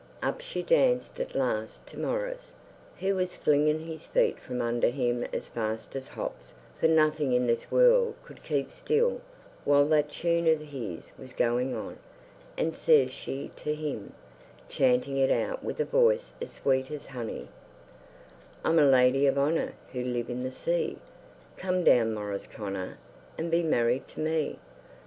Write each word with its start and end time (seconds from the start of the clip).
Up 0.23 0.41
she 0.41 0.63
danced 0.63 1.19
at 1.19 1.35
last 1.35 1.85
to 1.89 1.99
Maurice, 1.99 2.53
who 2.99 3.13
was 3.13 3.35
flinging 3.35 3.81
his 3.85 4.07
feet 4.07 4.39
from 4.39 4.59
under 4.59 4.89
him 4.89 5.23
as 5.31 5.47
fast 5.47 5.95
as 5.95 6.07
hops 6.07 6.55
for 6.79 6.87
nothing 6.87 7.33
in 7.33 7.45
this 7.45 7.69
world 7.69 8.15
could 8.23 8.41
keep 8.41 8.71
still 8.71 9.21
while 9.63 9.85
that 9.89 10.11
tune 10.11 10.47
of 10.47 10.59
his 10.59 11.11
was 11.19 11.33
going 11.33 11.75
on 11.75 11.99
and 12.57 12.75
says 12.75 13.11
she 13.13 13.51
to 13.57 13.75
him, 13.75 14.13
chanting 14.67 15.17
it 15.17 15.29
out 15.29 15.63
with 15.63 15.79
a 15.79 15.85
voice 15.85 16.33
as 16.41 16.51
sweet 16.51 16.89
as 16.89 17.05
honey: 17.05 17.47
I'm 18.65 18.79
a 18.79 18.87
lady 18.89 19.27
of 19.27 19.37
honour 19.37 19.73
Who 19.93 20.03
live 20.03 20.31
in 20.31 20.41
the 20.41 20.51
sea; 20.51 20.97
Come 21.57 21.83
down, 21.83 22.11
Maurice 22.15 22.47
Connor, 22.47 22.97
And 23.37 23.51
be 23.51 23.61
married 23.61 24.07
to 24.07 24.19
me. 24.19 24.57